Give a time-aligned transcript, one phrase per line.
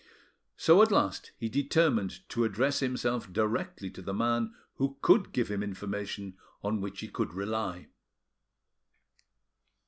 [0.57, 5.49] So at last he determined to address himself directly to the man who could give
[5.51, 7.85] him information on which he could rely.